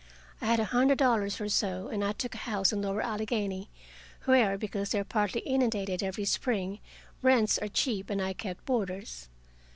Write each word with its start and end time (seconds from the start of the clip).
I 0.41 0.47
had 0.47 0.59
a 0.59 0.63
hundred 0.65 0.97
dollars 0.97 1.39
or 1.39 1.47
so, 1.47 1.87
and 1.89 2.03
I 2.03 2.13
took 2.13 2.33
a 2.33 2.37
house 2.49 2.73
in 2.73 2.81
lower 2.81 3.03
Allegheny, 3.03 3.69
where, 4.25 4.57
because 4.57 4.89
they 4.89 4.99
are 4.99 5.03
partly 5.03 5.41
inundated 5.41 6.01
every 6.01 6.25
spring, 6.25 6.79
rents 7.21 7.59
are 7.59 7.67
cheap, 7.67 8.09
and 8.09 8.19
I 8.19 8.33
kept 8.33 8.65
boarders. 8.65 9.29